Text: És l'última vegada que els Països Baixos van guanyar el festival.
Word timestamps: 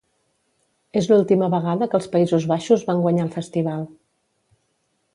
És 1.01 1.09
l'última 1.11 1.51
vegada 1.57 1.89
que 1.93 1.97
els 2.01 2.09
Països 2.15 2.49
Baixos 2.55 2.89
van 2.91 3.05
guanyar 3.07 3.29
el 3.29 3.33
festival. 3.39 3.89